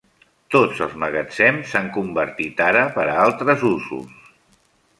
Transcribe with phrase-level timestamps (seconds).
[0.53, 4.33] Tots els magatzems s'han convertit ara per a altres usos.